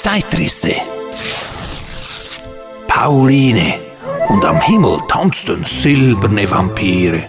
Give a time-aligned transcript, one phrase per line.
[0.00, 0.72] Zeitrisse.
[2.88, 3.74] Pauline.
[4.28, 7.24] Und am Himmel tanzten silberne Vampire.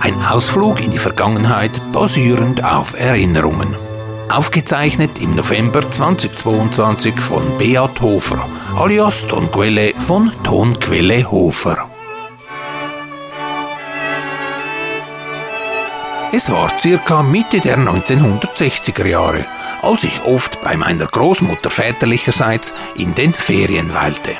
[0.00, 3.76] Ein Ausflug in die Vergangenheit basierend auf Erinnerungen.
[4.28, 8.44] Aufgezeichnet im November 2022 von Beat Hofer,
[8.76, 11.88] alias Tonquelle von Tonquelle Hofer.
[16.32, 19.46] Es war circa Mitte der 1960er Jahre,
[19.86, 24.32] als ich oft bei meiner Großmutter väterlicherseits in den Ferien weilte.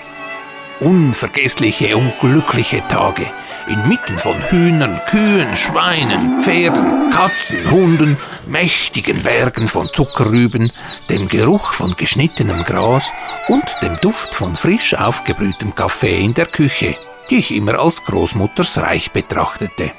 [0.81, 3.31] Unvergessliche und glückliche Tage,
[3.69, 10.73] inmitten von Hühnern, Kühen, Schweinen, Pferden, Katzen, Hunden, mächtigen Bergen von Zuckerrüben,
[11.09, 13.11] dem Geruch von geschnittenem Gras
[13.49, 16.97] und dem Duft von frisch aufgebrühtem Kaffee in der Küche,
[17.31, 19.93] die ich immer als Großmutters Reich betrachtete.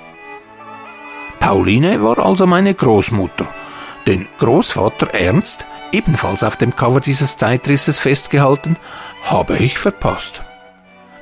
[1.39, 3.47] Pauline war also meine Großmutter.
[4.07, 8.77] Den Großvater Ernst, ebenfalls auf dem Cover dieses Zeitrisses festgehalten,
[9.23, 10.43] habe ich verpasst.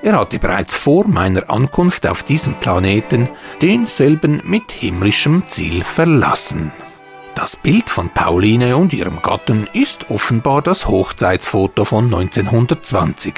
[0.03, 3.27] Er hatte bereits vor meiner Ankunft auf diesem Planeten
[3.59, 6.71] denselben mit himmlischem Ziel verlassen.
[7.33, 13.33] Das Bild von Pauline und ihrem Gatten ist offenbar das Hochzeitsfoto von 1920.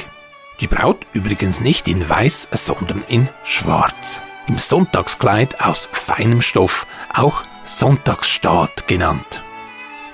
[0.60, 7.44] Die Braut übrigens nicht in weiß, sondern in schwarz im Sonntagskleid aus feinem Stoff, auch
[7.68, 9.44] Sonntagsstaat genannt.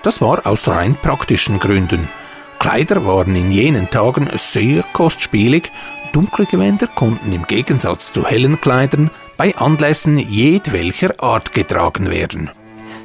[0.01, 2.09] Das war aus rein praktischen Gründen.
[2.57, 5.71] Kleider waren in jenen Tagen sehr kostspielig,
[6.13, 12.49] dunkle Gewänder konnten im Gegensatz zu hellen Kleidern bei Anlässen jedwelcher Art getragen werden.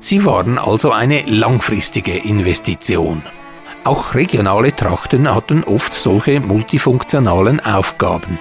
[0.00, 3.22] Sie waren also eine langfristige Investition.
[3.84, 8.38] Auch regionale Trachten hatten oft solche multifunktionalen Aufgaben.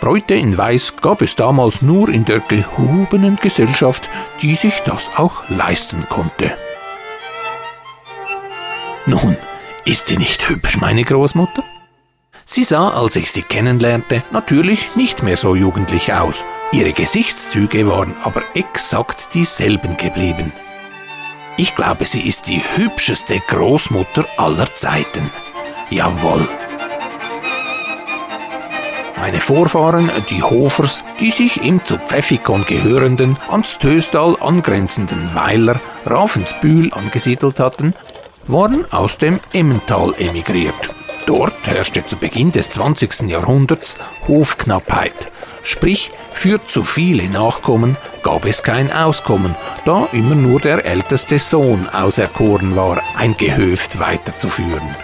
[0.00, 4.08] Bräute in Weiß gab es damals nur in der gehobenen Gesellschaft,
[4.40, 6.56] die sich das auch leisten konnte.
[9.06, 9.36] Nun,
[9.84, 11.62] ist sie nicht hübsch, meine Großmutter?
[12.44, 16.44] Sie sah, als ich sie kennenlernte, natürlich nicht mehr so jugendlich aus.
[16.72, 20.52] Ihre Gesichtszüge waren aber exakt dieselben geblieben.
[21.56, 25.30] Ich glaube, sie ist die hübscheste Großmutter aller Zeiten.
[25.90, 26.48] Jawohl.
[29.20, 36.90] Meine Vorfahren, die Hofers, die sich im zu Pfeffikon gehörenden, ans Töstal angrenzenden Weiler Ravensbühl
[36.94, 37.92] angesiedelt hatten,
[38.46, 40.94] waren aus dem Emmental emigriert.
[41.26, 43.28] Dort herrschte zu Beginn des 20.
[43.28, 45.30] Jahrhunderts Hofknappheit,
[45.62, 49.54] sprich für zu viele Nachkommen gab es kein Auskommen,
[49.84, 54.96] da immer nur der älteste Sohn auserkoren war, ein Gehöft weiterzuführen.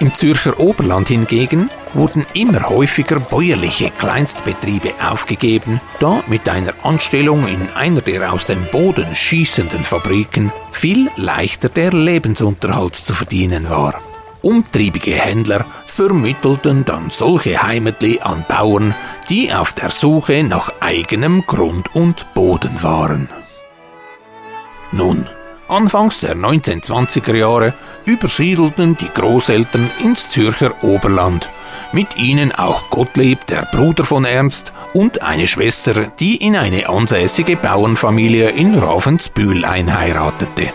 [0.00, 7.68] Im Zürcher Oberland hingegen wurden immer häufiger bäuerliche Kleinstbetriebe aufgegeben, da mit einer Anstellung in
[7.74, 14.00] einer der aus dem Boden schießenden Fabriken viel leichter der Lebensunterhalt zu verdienen war.
[14.42, 18.94] Umtriebige Händler vermittelten dann solche Heimatli an Bauern,
[19.28, 23.28] die auf der Suche nach eigenem Grund und Boden waren.
[24.90, 25.28] Nun,
[25.72, 27.72] Anfangs der 1920er Jahre
[28.04, 31.48] übersiedelten die Großeltern ins Zürcher Oberland.
[31.92, 37.56] Mit ihnen auch Gottlieb, der Bruder von Ernst, und eine Schwester, die in eine ansässige
[37.56, 40.72] Bauernfamilie in Ravensbühl einheiratete.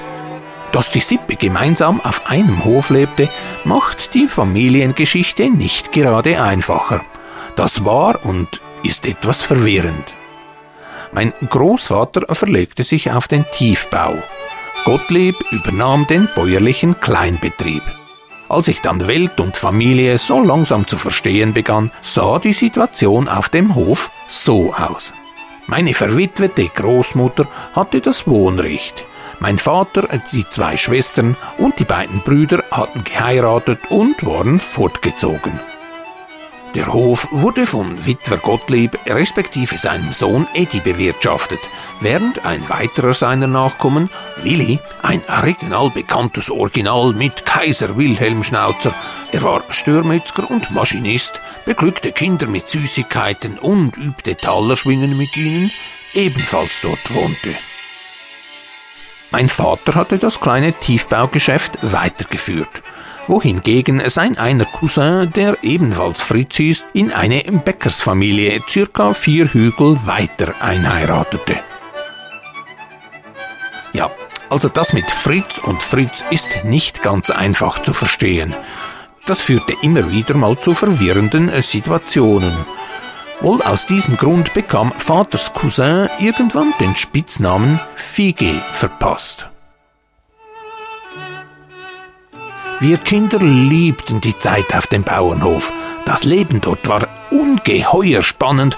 [0.71, 3.29] Dass die Sippe gemeinsam auf einem Hof lebte,
[3.63, 7.03] macht die Familiengeschichte nicht gerade einfacher.
[7.55, 10.13] Das war und ist etwas verwirrend.
[11.11, 14.21] Mein Großvater verlegte sich auf den Tiefbau.
[14.85, 17.83] Gottlieb übernahm den bäuerlichen Kleinbetrieb.
[18.49, 23.49] Als ich dann Welt und Familie so langsam zu verstehen begann, sah die Situation auf
[23.49, 25.13] dem Hof so aus.
[25.65, 29.05] Meine verwitwete Großmutter hatte das Wohnrecht.
[29.39, 35.59] Mein Vater, die zwei Schwestern und die beiden Brüder hatten geheiratet und waren fortgezogen.
[36.77, 41.59] Der Hof wurde von Witwer Gottlieb respektive seinem Sohn Edi bewirtschaftet,
[42.01, 44.11] während ein weiterer seiner Nachkommen,
[44.43, 48.93] Willi, ein regional bekanntes Original mit Kaiser Wilhelm Schnauzer,
[49.31, 55.71] er war Störmetzger und Maschinist, beglückte Kinder mit Süßigkeiten und übte Talerschwingen mit ihnen,
[56.13, 57.55] ebenfalls dort wohnte.
[59.31, 62.83] Mein Vater hatte das kleine Tiefbaugeschäft weitergeführt
[63.27, 70.53] wohingegen sein einer Cousin, der ebenfalls Fritz hieß, in eine Bäckersfamilie circa vier Hügel weiter
[70.59, 71.59] einheiratete.
[73.93, 74.11] Ja,
[74.49, 78.55] also das mit Fritz und Fritz ist nicht ganz einfach zu verstehen.
[79.25, 82.53] Das führte immer wieder mal zu verwirrenden Situationen.
[83.41, 89.49] Wohl aus diesem Grund bekam Vaters Cousin irgendwann den Spitznamen Fige verpasst.
[92.79, 95.73] Wir Kinder liebten die Zeit auf dem Bauernhof.
[96.05, 98.77] Das Leben dort war ungeheuer spannend.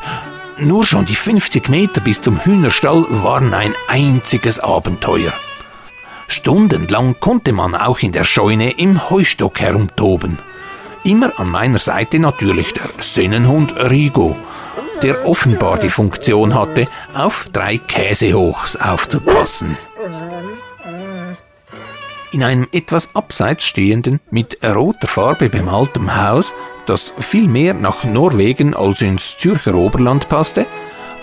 [0.57, 5.33] Nur schon die 50 Meter bis zum Hühnerstall waren ein einziges Abenteuer.
[6.27, 10.39] Stundenlang konnte man auch in der Scheune im Heustock herumtoben.
[11.03, 14.37] Immer an meiner Seite natürlich der Sennenhund Rigo,
[15.01, 19.77] der offenbar die Funktion hatte, auf drei Käsehochs aufzupassen.
[22.31, 26.53] In einem etwas abseits stehenden, mit roter Farbe bemaltem Haus,
[26.85, 30.67] das viel mehr nach Norwegen als ins Zürcher Oberland passte,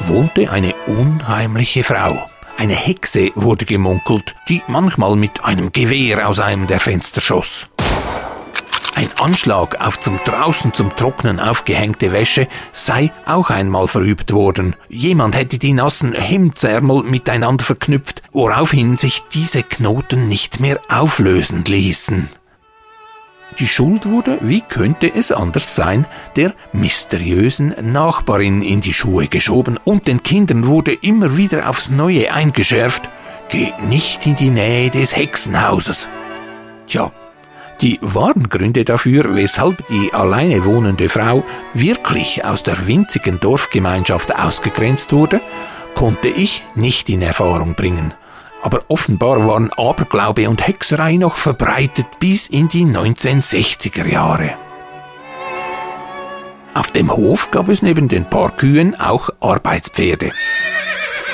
[0.01, 2.29] wohnte eine unheimliche Frau.
[2.57, 7.69] Eine Hexe wurde gemunkelt, die manchmal mit einem Gewehr aus einem der Fenster schoss.
[9.07, 14.75] Ein Anschlag auf zum draußen zum Trocknen aufgehängte Wäsche sei auch einmal verübt worden.
[14.89, 22.29] Jemand hätte die nassen Hemdsärmel miteinander verknüpft, woraufhin sich diese Knoten nicht mehr auflösen ließen.
[23.61, 29.79] Die Schuld wurde, wie könnte es anders sein, der mysteriösen Nachbarin in die Schuhe geschoben
[29.85, 33.09] und den Kindern wurde immer wieder aufs Neue eingeschärft,
[33.51, 36.09] geht nicht in die Nähe des Hexenhauses.
[36.89, 37.13] Tja,
[37.81, 41.45] die wahren Gründe dafür, weshalb die alleine wohnende Frau
[41.75, 45.41] wirklich aus der winzigen Dorfgemeinschaft ausgegrenzt wurde,
[45.95, 48.15] konnte ich nicht in Erfahrung bringen.
[48.63, 54.55] Aber offenbar waren Aberglaube und Hexerei noch verbreitet bis in die 1960er Jahre.
[56.75, 60.33] Auf dem Hof gab es neben den paar Kühen auch Arbeitspferde.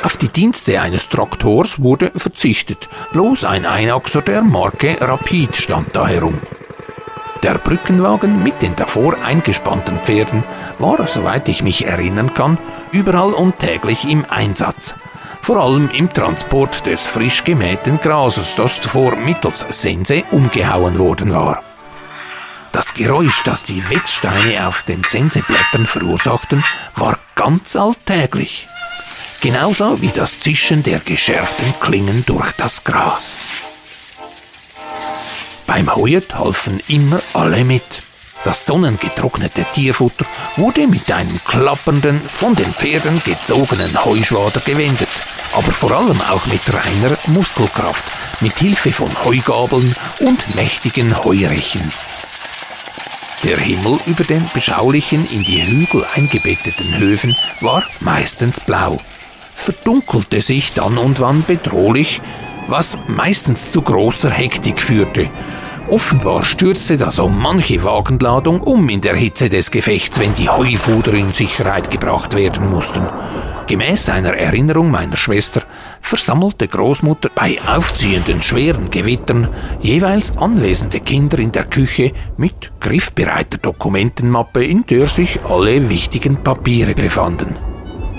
[0.02, 6.08] Auf die Dienste eines Traktors wurde verzichtet, bloß ein Einachser der Marke Rapid stand da
[6.08, 6.40] herum.
[7.44, 10.42] Der Brückenwagen mit den davor eingespannten Pferden
[10.80, 12.58] war, soweit ich mich erinnern kann,
[12.90, 14.96] überall und täglich im Einsatz.
[15.40, 21.62] Vor allem im Transport des frisch gemähten Grases, das zuvor mittels Sense umgehauen worden war.
[22.72, 26.64] Das Geräusch, das die Wetzsteine auf den Senseblättern verursachten,
[26.96, 28.66] war ganz alltäglich
[29.42, 33.34] genauso wie das Zischen der geschärften Klingen durch das Gras.
[35.66, 37.82] Beim Heuet halfen immer alle mit.
[38.44, 45.08] Das sonnengetrocknete Tierfutter wurde mit einem klappernden, von den Pferden gezogenen Heuschwader gewendet,
[45.52, 48.04] aber vor allem auch mit reiner Muskelkraft,
[48.40, 51.92] mit Hilfe von Heugabeln und mächtigen Heurechen.
[53.44, 58.98] Der Himmel über den beschaulichen, in die Hügel eingebetteten Höfen war meistens blau,
[59.62, 62.20] verdunkelte sich dann und wann bedrohlich,
[62.68, 65.30] was meistens zu großer Hektik führte.
[65.88, 71.12] Offenbar stürzte da so manche Wagenladung um in der Hitze des Gefechts, wenn die Heufuder
[71.14, 73.02] in Sicherheit gebracht werden mussten.
[73.66, 75.62] Gemäß einer Erinnerung meiner Schwester
[76.00, 79.48] versammelte Großmutter bei aufziehenden schweren Gewittern
[79.80, 86.94] jeweils anwesende Kinder in der Küche mit griffbereiter Dokumentenmappe, in der sich alle wichtigen Papiere
[86.94, 87.71] befanden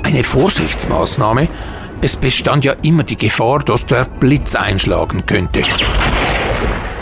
[0.03, 1.47] eine Vorsichtsmaßnahme.
[2.01, 5.63] Es bestand ja immer die Gefahr, dass der Blitz einschlagen könnte.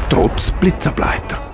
[0.10, 1.51] Trotz Blitzableiter.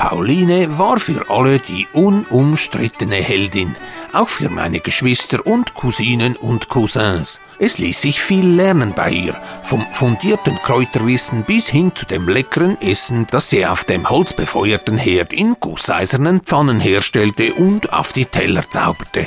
[0.00, 3.76] Pauline war für alle die unumstrittene Heldin,
[4.14, 7.42] auch für meine Geschwister und Cousinen und Cousins.
[7.58, 12.80] Es ließ sich viel lernen bei ihr, vom fundierten Kräuterwissen bis hin zu dem leckeren
[12.80, 18.64] Essen, das sie auf dem holzbefeuerten Herd in gusseisernen Pfannen herstellte und auf die Teller
[18.70, 19.26] zauberte.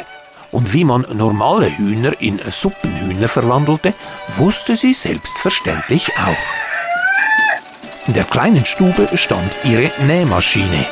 [0.51, 3.93] Und wie man normale Hühner in Suppenhühner verwandelte,
[4.38, 6.62] wusste sie selbstverständlich auch.
[8.05, 10.86] In der kleinen Stube stand ihre Nähmaschine.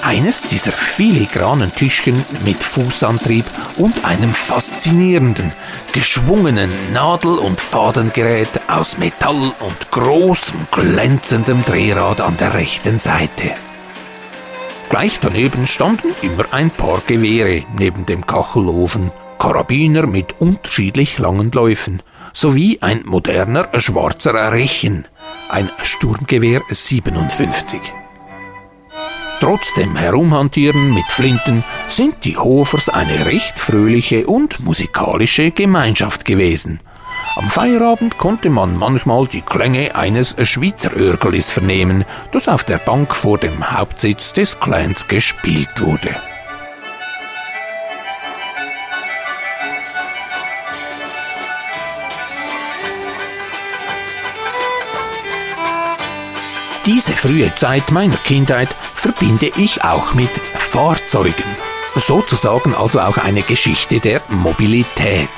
[0.00, 3.44] Eines dieser filigranen Tischchen mit Fußantrieb
[3.76, 5.52] und einem faszinierenden,
[5.92, 13.54] geschwungenen Nadel- und Fadengerät aus Metall und großem, glänzendem Drehrad an der rechten Seite.
[14.88, 22.02] Gleich daneben standen immer ein paar Gewehre neben dem Kachelofen, Karabiner mit unterschiedlich langen Läufen,
[22.32, 25.06] sowie ein moderner schwarzer Rechen,
[25.48, 27.80] ein Sturmgewehr 57.
[29.40, 36.80] Trotz dem Herumhantieren mit Flinten sind die Hofers eine recht fröhliche und musikalische Gemeinschaft gewesen.
[37.36, 43.14] Am Feierabend konnte man manchmal die Klänge eines Schweizer Örgelis vernehmen, das auf der Bank
[43.14, 46.16] vor dem Hauptsitz des Clans gespielt wurde.
[56.86, 61.44] Diese frühe Zeit meiner Kindheit verbinde ich auch mit Fahrzeugen.
[61.96, 65.28] Sozusagen also auch eine Geschichte der Mobilität.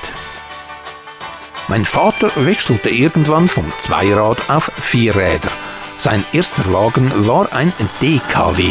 [1.68, 5.50] Mein Vater wechselte irgendwann vom Zweirad auf Vierräder.
[5.98, 7.72] Sein erster Wagen war ein
[8.02, 8.68] DKW.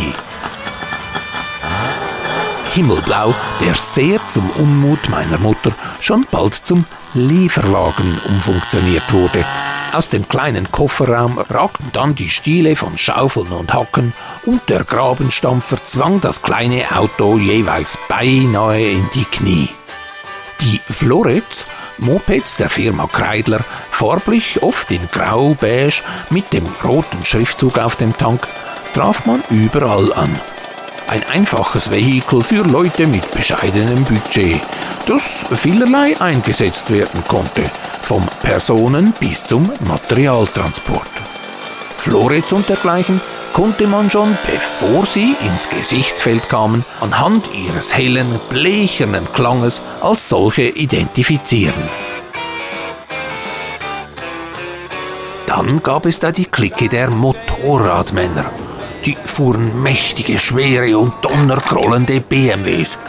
[2.74, 9.46] Himmelblau, der sehr zum Unmut meiner Mutter schon bald zum Lieferwagen umfunktioniert wurde.
[9.94, 14.14] Aus dem kleinen Kofferraum ragten dann die Stiele von Schaufeln und Hacken
[14.46, 19.70] und der Grabenstampfer zwang das kleine Auto jeweils beinahe in die Knie.
[20.62, 21.66] Die Florets,
[21.98, 28.48] Mopeds der Firma Kreidler, farblich oft in grau-beige mit dem roten Schriftzug auf dem Tank,
[28.94, 30.38] traf man überall an.
[31.08, 34.60] Ein einfaches Vehikel für Leute mit bescheidenem Budget,
[35.06, 37.70] das vielerlei eingesetzt werden konnte,
[38.06, 41.10] vom Personen- bis zum Materialtransport.
[41.98, 43.20] Florets und dergleichen
[43.52, 50.64] konnte man schon, bevor sie ins Gesichtsfeld kamen, anhand ihres hellen, blechernen Klanges als solche
[50.64, 51.90] identifizieren.
[55.48, 58.46] Dann gab es da die Clique der Motorradmänner.
[59.06, 63.00] Die fuhren mächtige, schwere und donnerkrollende BMWs.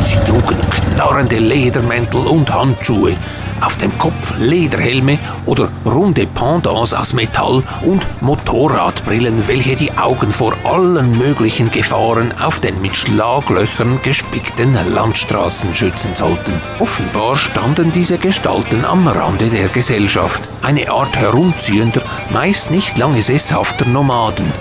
[0.00, 0.69] Sie trugen
[1.00, 3.14] knarrende Ledermäntel und Handschuhe,
[3.62, 10.52] auf dem Kopf Lederhelme oder runde Pendants aus Metall und Motorradbrillen, welche die Augen vor
[10.62, 16.52] allen möglichen Gefahren auf den mit Schlaglöchern gespickten Landstraßen schützen sollten.
[16.80, 23.86] Offenbar standen diese Gestalten am Rande der Gesellschaft, eine Art herumziehender, meist nicht lange sesshafter
[23.86, 24.52] Nomaden.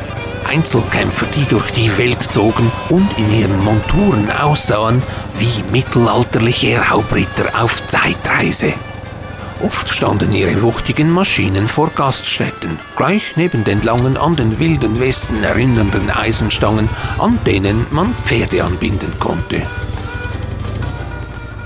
[0.50, 5.03] Einzelkämpfer, die durch die Welt zogen und in ihren Monturen aussahen
[5.38, 8.74] wie mittelalterliche Raubritter auf Zeitreise.
[9.63, 15.44] Oft standen ihre wuchtigen Maschinen vor Gaststätten, gleich neben den langen an den wilden Westen
[15.44, 16.89] erinnernden Eisenstangen,
[17.20, 19.62] an denen man Pferde anbinden konnte.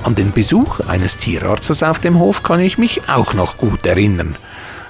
[0.03, 4.35] An den Besuch eines Tierarztes auf dem Hof kann ich mich auch noch gut erinnern.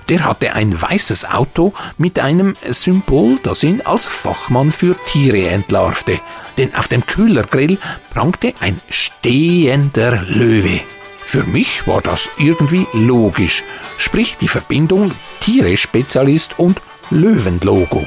[0.10, 6.20] Der hatte ein weißes Auto mit einem Symbol, das ihn als Fachmann für Tiere entlarvte,
[6.58, 7.78] denn auf dem Kühlergrill
[8.14, 10.82] prangte ein stehender Löwe.
[11.26, 13.64] Für mich war das irgendwie logisch,
[13.98, 18.06] sprich die Verbindung Tiere-Spezialist und Löwenlogo.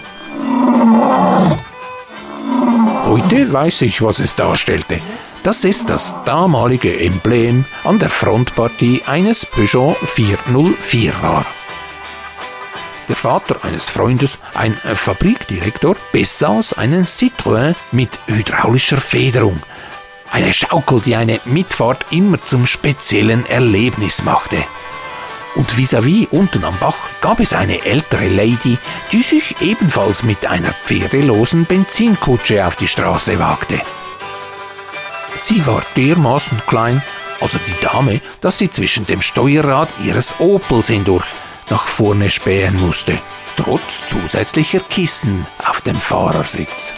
[3.05, 4.99] Heute weiß ich, was es darstellte.
[5.43, 11.47] Das ist das damalige Emblem an der Frontpartie eines Peugeot 404 war.
[13.09, 19.61] Der Vater eines Freundes, ein Fabrikdirektor, besaß einen Citroën mit hydraulischer Federung–
[20.33, 24.63] eine Schaukel, die eine Mitfahrt immer zum speziellen Erlebnis machte.
[25.55, 28.77] Und vis-à-vis -vis unten am Bach gab es eine ältere Lady,
[29.13, 33.81] die sich ebenfalls mit einer pferdelosen Benzinkutsche auf die Straße wagte.
[35.37, 37.03] Sie war dermaßen klein,
[37.41, 41.27] also die Dame, dass sie zwischen dem Steuerrad ihres Opels hindurch
[41.71, 43.19] nach vorne spähen musste,
[43.57, 46.93] trotz zusätzlicher Kissen auf dem Fahrersitz.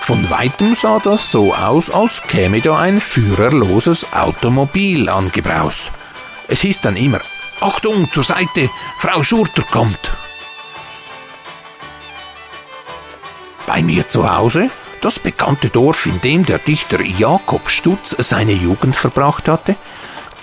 [0.00, 5.92] Von weitem sah das so aus, als käme da ein führerloses Automobil angebraust.
[6.48, 7.20] Es hieß dann immer,
[7.60, 9.98] Achtung, zur Seite, Frau Schurter kommt.
[13.66, 14.70] Bei mir zu Hause,
[15.02, 19.76] das bekannte Dorf, in dem der Dichter Jakob Stutz seine Jugend verbracht hatte,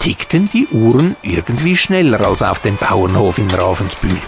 [0.05, 4.21] tickten die Uhren irgendwie schneller als auf dem Bauernhof in Ravensbühl.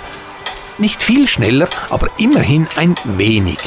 [0.80, 3.60] Nicht viel schneller, aber immerhin ein wenig.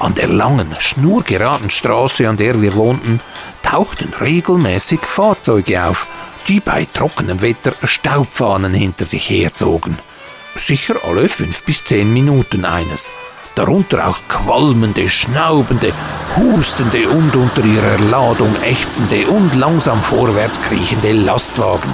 [0.00, 3.20] An der langen, schnurgeraden Straße, an der wir wohnten,
[3.62, 6.08] tauchten regelmäßig Fahrzeuge auf,
[6.48, 9.96] die bei trockenem Wetter Staubfahnen hinter sich herzogen.
[10.56, 13.12] Sicher alle fünf bis zehn Minuten eines.
[13.54, 15.92] Darunter auch qualmende, schnaubende,
[16.36, 21.92] hustende und unter ihrer Ladung ächzende und langsam vorwärts kriechende Lastwagen,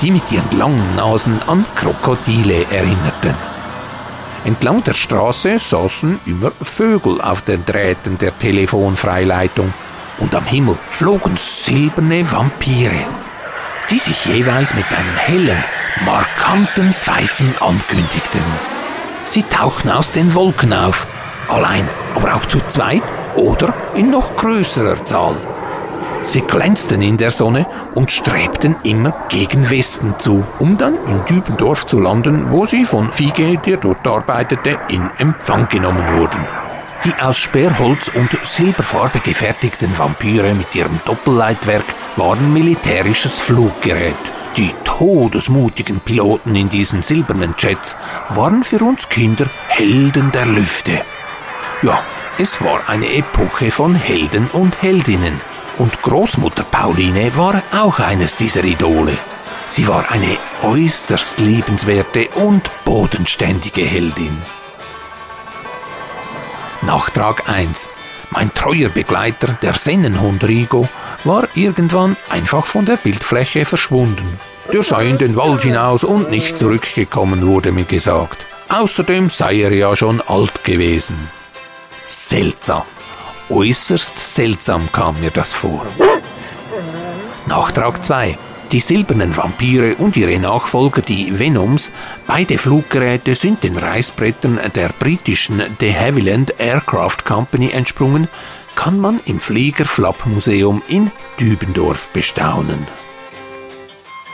[0.00, 3.34] die mit ihren langen Nasen an Krokodile erinnerten.
[4.44, 9.72] Entlang der Straße saßen immer Vögel auf den Drähten der Telefonfreileitung
[10.18, 13.06] und am Himmel flogen silberne Vampire,
[13.88, 15.64] die sich jeweils mit einem hellen,
[16.04, 18.71] markanten Pfeifen ankündigten.
[19.26, 21.06] Sie tauchten aus den Wolken auf,
[21.48, 23.02] allein, aber auch zu zweit
[23.34, 25.36] oder in noch größerer Zahl.
[26.22, 31.84] Sie glänzten in der Sonne und strebten immer gegen Westen zu, um dann in Dübendorf
[31.86, 36.40] zu landen, wo sie von Fiege, der dort arbeitete, in Empfang genommen wurden.
[37.04, 44.14] Die aus Sperrholz und Silberfarbe gefertigten Vampire mit ihrem Doppelleitwerk waren militärisches Fluggerät.
[44.56, 47.96] Die todesmutigen Piloten in diesen silbernen Jets
[48.28, 51.00] waren für uns Kinder Helden der Lüfte.
[51.80, 51.98] Ja,
[52.38, 55.40] es war eine Epoche von Helden und Heldinnen.
[55.78, 59.16] Und Großmutter Pauline war auch eines dieser Idole.
[59.70, 64.36] Sie war eine äußerst liebenswerte und bodenständige Heldin.
[66.82, 67.88] Nachtrag 1.
[68.30, 70.88] Mein treuer Begleiter, der Sennenhund Rigo,
[71.24, 74.38] war irgendwann einfach von der Bildfläche verschwunden.
[74.72, 78.38] Der sei in den Wald hinaus und nicht zurückgekommen, wurde mir gesagt.
[78.68, 81.16] Außerdem sei er ja schon alt gewesen.
[82.04, 82.82] Seltsam.
[83.50, 85.84] Äußerst seltsam kam mir das vor.
[87.46, 88.38] Nachtrag 2.
[88.72, 91.90] Die silbernen Vampire und ihre Nachfolger, die Venoms,
[92.26, 98.28] beide Fluggeräte sind den Reißbrettern der britischen De Havilland Aircraft Company entsprungen,
[98.74, 102.86] kann man im Fliegerflapp-Museum in Dübendorf bestaunen.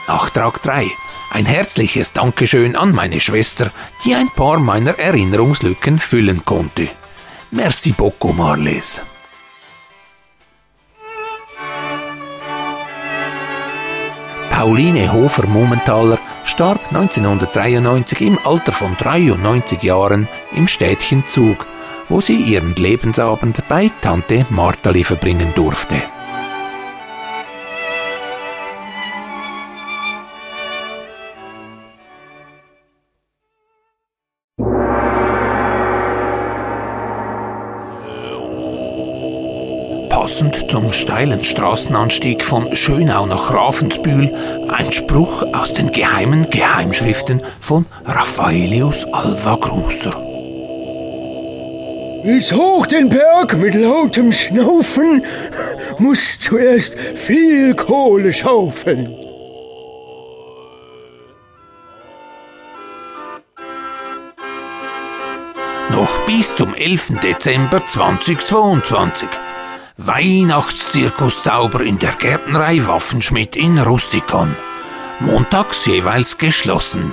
[0.07, 0.87] Nachtrag 3.
[1.31, 3.71] Ein herzliches Dankeschön an meine Schwester,
[4.03, 6.89] die ein paar meiner Erinnerungslücken füllen konnte.
[7.51, 9.01] Merci beaucoup, Marles.
[14.49, 21.65] Pauline Hofer-Mumenthaler starb 1993 im Alter von 93 Jahren im Städtchen Zug,
[22.09, 26.01] wo sie ihren Lebensabend bei Tante Martali verbringen durfte.
[40.09, 44.31] Passend zum steilen Straßenanstieg von Schönau nach Ravensbühl
[44.69, 50.28] ein Spruch aus den geheimen Geheimschriften von Raffaelius Alva Grusser.
[52.31, 55.25] Bis hoch den Berg mit lautem Schnaufen
[55.97, 59.15] muss zuerst viel Kohle schaufeln.
[65.89, 67.19] Noch bis zum 11.
[67.23, 69.27] Dezember 2022.
[69.97, 74.55] Weihnachtszirkuszauber in der Gärtnerei Waffenschmidt in Russikon.
[75.19, 77.11] Montags jeweils geschlossen.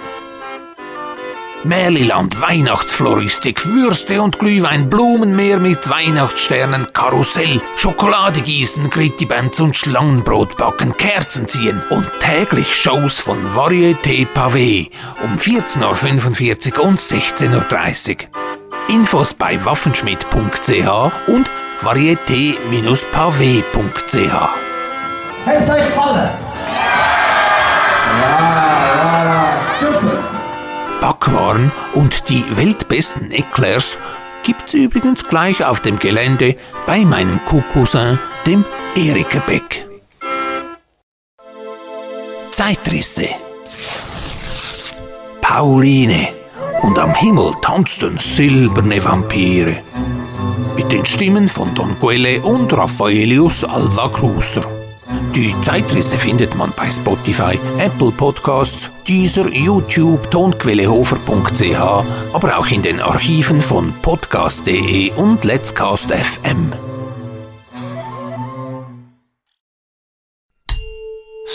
[1.64, 10.96] Merliland Weihnachtsfloristik, Würste und Glühwein, Blumenmeer mit Weihnachtssternen, Karussell, Schokolade gießen, Grittibands und Schlangenbrot backen,
[10.96, 14.90] Kerzen ziehen und täglich Shows von Varieté Pavé
[15.22, 18.16] um 14.45 Uhr und 16.30 Uhr.
[18.88, 21.50] Infos bei waffenschmidt.ch und
[21.82, 24.48] varieté-pavé.ch.
[25.46, 26.45] Hat es euch gefallen?
[31.26, 33.98] Backwaren und die weltbesten Eclairs
[34.44, 39.88] gibt's übrigens gleich auf dem Gelände bei meinem Co-Cousin, dem Erika Beck.
[42.52, 43.28] Zeitrisse.
[45.40, 46.28] Pauline.
[46.82, 49.78] Und am Himmel tanzten silberne Vampire
[50.76, 54.85] mit den Stimmen von Don Quelle und Raffaelius Alva Cruiser.
[55.34, 63.00] Die Zeitrisse findet man bei Spotify, Apple Podcasts, dieser YouTube, tonquellehofer.ch, aber auch in den
[63.00, 66.72] Archiven von podcast.de und Let'scast FM.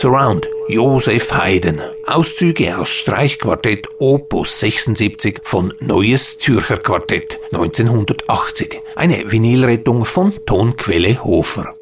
[0.02, 1.82] Surround Josef Haydn.
[2.08, 8.80] Auszüge aus Streichquartett Opus 76 von Neues Zürcher Quartett 1980.
[8.96, 11.76] Eine Vinylrettung von Tonquelle Hofer.